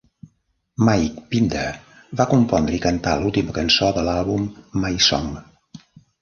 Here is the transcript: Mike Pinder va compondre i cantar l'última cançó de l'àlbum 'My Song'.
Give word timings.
Mike 0.85 1.19
Pinder 1.33 1.65
va 2.21 2.27
compondre 2.31 2.77
i 2.77 2.79
cantar 2.87 3.13
l'última 3.19 3.55
cançó 3.59 3.91
de 3.99 4.07
l'àlbum 4.09 4.49
'My 4.81 5.05
Song'. 5.11 5.39